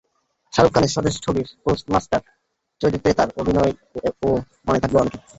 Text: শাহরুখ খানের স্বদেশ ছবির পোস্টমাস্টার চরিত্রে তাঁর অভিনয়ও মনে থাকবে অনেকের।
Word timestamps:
শাহরুখ 0.53 0.71
খানের 0.73 0.93
স্বদেশ 0.95 1.15
ছবির 1.25 1.47
পোস্টমাস্টার 1.63 2.21
চরিত্রে 2.81 3.11
তাঁর 3.13 3.29
অভিনয়ও 3.41 4.29
মনে 4.67 4.81
থাকবে 4.83 4.97
অনেকের। 4.99 5.21